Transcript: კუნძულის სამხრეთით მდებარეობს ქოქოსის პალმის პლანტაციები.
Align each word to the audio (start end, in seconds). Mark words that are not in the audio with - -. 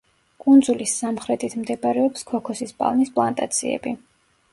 კუნძულის 0.43 0.93
სამხრეთით 1.01 1.55
მდებარეობს 1.59 2.25
ქოქოსის 2.31 2.73
პალმის 2.81 3.13
პლანტაციები. 3.19 3.95